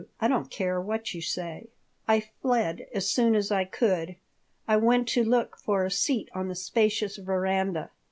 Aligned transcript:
I 0.19 0.27
don't 0.27 0.49
care 0.49 0.81
what 0.81 1.13
you 1.13 1.21
say." 1.21 1.67
I 2.07 2.21
fled 2.41 2.87
as 2.91 3.07
soon 3.07 3.35
as 3.35 3.51
I 3.51 3.65
could. 3.65 4.15
I 4.67 4.75
went 4.75 5.07
to 5.09 5.23
look 5.23 5.57
for 5.59 5.85
a 5.85 5.91
seat 5.91 6.27
on 6.33 6.47
the 6.47 6.55
spacious 6.55 7.17
veranda. 7.17 7.91